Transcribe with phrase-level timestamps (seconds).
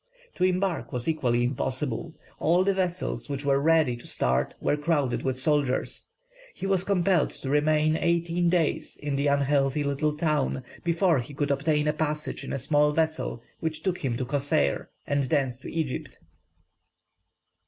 [0.33, 5.21] To embark was equally impossible; all the vessels which were ready to start were crowded
[5.21, 6.09] with soldiers.
[6.55, 11.51] He was compelled to remain eighteen days in the unhealthy little town, before he could
[11.51, 15.71] obtain a passage in a small vessel which took him to Cosseir, and thence to
[15.71, 16.17] Egypt.